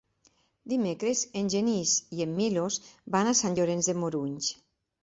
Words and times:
Dimecres 0.73 1.21
en 1.41 1.51
Genís 1.55 1.93
i 2.17 2.27
en 2.27 2.35
Milos 2.41 2.79
van 3.19 3.31
a 3.35 3.39
Sant 3.43 3.61
Llorenç 3.61 3.93
de 3.93 3.99
Morunys. 4.07 4.53